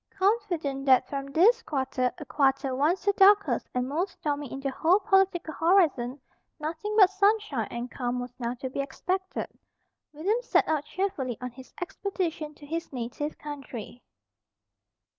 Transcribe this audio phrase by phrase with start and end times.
[0.17, 4.71] Confident that from this quarter, a quarter once the darkest and most stormy in the
[4.71, 6.19] whole political horizon,
[6.59, 9.47] nothing but sunshine and calm was now to be expected,
[10.11, 14.01] William set out cheerfully on his expedition to his native country.